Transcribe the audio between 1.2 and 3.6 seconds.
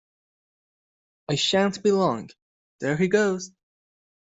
I shan’t be long. There he goes!